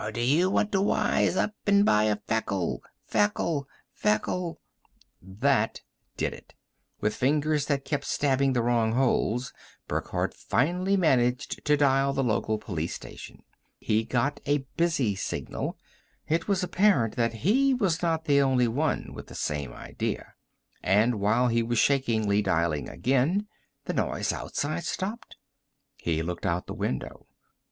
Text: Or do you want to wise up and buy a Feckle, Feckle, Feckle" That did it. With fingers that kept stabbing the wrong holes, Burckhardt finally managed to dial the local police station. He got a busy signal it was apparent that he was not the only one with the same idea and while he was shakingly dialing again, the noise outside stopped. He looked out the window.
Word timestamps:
Or 0.03 0.11
do 0.11 0.19
you 0.19 0.49
want 0.49 0.71
to 0.71 0.81
wise 0.81 1.37
up 1.37 1.53
and 1.67 1.85
buy 1.85 2.05
a 2.05 2.15
Feckle, 2.15 2.81
Feckle, 3.05 3.67
Feckle" 3.93 4.59
That 5.45 5.81
did 6.17 6.33
it. 6.33 6.55
With 7.01 7.13
fingers 7.15 7.67
that 7.67 7.85
kept 7.85 8.05
stabbing 8.05 8.53
the 8.53 8.63
wrong 8.63 8.93
holes, 8.93 9.53
Burckhardt 9.87 10.33
finally 10.33 10.97
managed 10.97 11.63
to 11.65 11.77
dial 11.77 12.13
the 12.13 12.23
local 12.23 12.57
police 12.57 12.95
station. 12.95 13.43
He 13.77 14.03
got 14.03 14.39
a 14.47 14.65
busy 14.75 15.13
signal 15.13 15.77
it 16.27 16.47
was 16.47 16.63
apparent 16.63 17.15
that 17.15 17.33
he 17.45 17.75
was 17.75 18.01
not 18.01 18.25
the 18.25 18.41
only 18.41 18.67
one 18.67 19.13
with 19.13 19.27
the 19.27 19.35
same 19.35 19.71
idea 19.71 20.33
and 20.81 21.19
while 21.19 21.47
he 21.47 21.61
was 21.61 21.77
shakingly 21.77 22.41
dialing 22.41 22.89
again, 22.89 23.45
the 23.85 23.93
noise 23.93 24.33
outside 24.33 24.83
stopped. 24.85 25.35
He 25.95 26.23
looked 26.23 26.47
out 26.47 26.65
the 26.65 26.73
window. 26.73 27.27